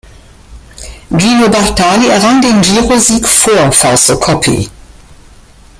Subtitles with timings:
[1.11, 4.67] Gino Bartali errang den Giro-Sieg vor Fausto Coppi.